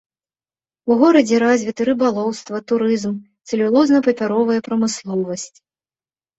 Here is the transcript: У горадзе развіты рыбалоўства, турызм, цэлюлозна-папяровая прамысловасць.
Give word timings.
У 0.89 0.95
горадзе 1.01 1.37
развіты 1.43 1.81
рыбалоўства, 1.91 2.63
турызм, 2.73 3.13
цэлюлозна-папяровая 3.47 4.59
прамысловасць. 4.73 5.49